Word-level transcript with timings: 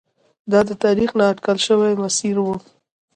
دا 0.51 0.59
د 0.69 0.71
تاریخ 0.83 1.09
نا 1.17 1.25
اټکل 1.31 1.57
شوی 1.67 1.93
مسیر 2.03 2.35
و. 2.41 2.45